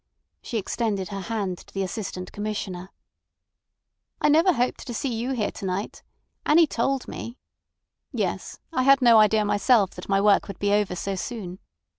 She 0.41 0.57
extended 0.57 1.09
her 1.09 1.19
hand 1.19 1.59
to 1.59 1.71
the 1.71 1.83
Assistant 1.83 2.31
Commissioner. 2.31 2.89
"I 4.19 4.29
never 4.29 4.51
hoped 4.53 4.87
to 4.87 4.95
see 4.95 5.13
you 5.13 5.33
here 5.33 5.51
to 5.51 5.63
night. 5.65 6.01
Annie 6.43 6.65
told 6.65 7.07
me—" 7.07 7.37
"Yes. 8.11 8.57
I 8.73 8.81
had 8.81 9.03
no 9.03 9.19
idea 9.19 9.45
myself 9.45 9.91
that 9.91 10.09
my 10.09 10.19
work 10.19 10.47
would 10.47 10.57
be 10.57 10.73
over 10.73 10.95
so 10.95 11.13
soon." 11.13 11.59